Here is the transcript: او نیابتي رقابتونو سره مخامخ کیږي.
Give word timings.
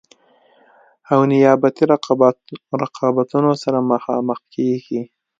او 1.11 1.19
نیابتي 1.31 1.83
رقابتونو 2.83 3.51
سره 3.63 3.77
مخامخ 3.91 4.39
کیږي. 4.53 5.01